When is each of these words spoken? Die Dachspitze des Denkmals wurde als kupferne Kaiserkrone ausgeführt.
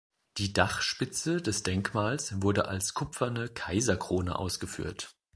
Die 0.39 0.51
Dachspitze 0.51 1.43
des 1.43 1.61
Denkmals 1.61 2.41
wurde 2.41 2.67
als 2.67 2.95
kupferne 2.95 3.49
Kaiserkrone 3.49 4.35
ausgeführt. 4.39 5.11